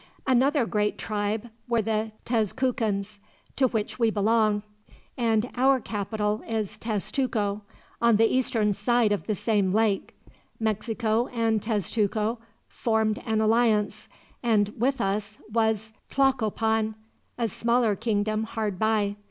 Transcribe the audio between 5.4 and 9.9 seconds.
our capital is Tezcuco, on the eastern side of the same